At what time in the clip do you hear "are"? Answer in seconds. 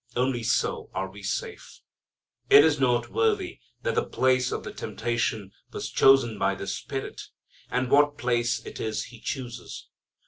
0.95-1.11